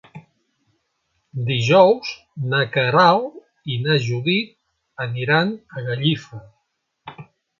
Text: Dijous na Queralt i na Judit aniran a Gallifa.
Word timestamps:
Dijous 1.49 2.13
na 2.53 2.61
Queralt 2.77 3.37
i 3.75 3.79
na 3.87 3.97
Judit 4.07 5.05
aniran 5.07 5.53
a 5.77 5.85
Gallifa. 5.91 6.43